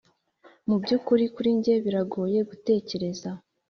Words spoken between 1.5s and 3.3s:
njye biragoye gutekereza,